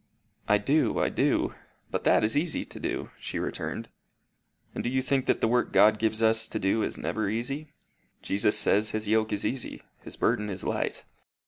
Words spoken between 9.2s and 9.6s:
is